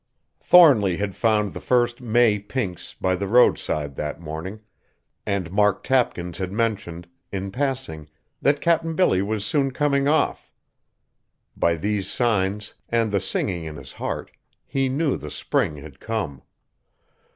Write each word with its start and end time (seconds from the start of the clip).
Thornly 0.39 0.97
had 0.97 1.15
found 1.15 1.53
the 1.53 1.59
first 1.61 2.01
May 2.01 2.39
pinks 2.39 2.95
by 2.95 3.13
the 3.13 3.27
roadside 3.27 3.93
that 3.97 4.19
morning, 4.19 4.61
and 5.27 5.51
Mark 5.51 5.83
Tapkins 5.83 6.39
had 6.39 6.51
mentioned, 6.51 7.07
in 7.31 7.51
passing, 7.51 8.09
that 8.41 8.61
Cap'n 8.61 8.95
Billy 8.95 9.21
was 9.21 9.45
soon 9.45 9.69
coming 9.69 10.07
off. 10.07 10.51
By 11.55 11.75
these 11.75 12.09
signs, 12.11 12.73
and 12.89 13.11
the 13.11 13.21
singing 13.21 13.63
in 13.65 13.75
his 13.75 13.91
heart, 13.91 14.31
he 14.65 14.89
knew 14.89 15.17
the 15.17 15.29
spring 15.29 15.75
had 15.77 15.99
come. 15.99 16.41